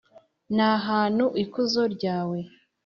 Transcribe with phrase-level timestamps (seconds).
[0.55, 2.39] N ahantu ikuzo ryawe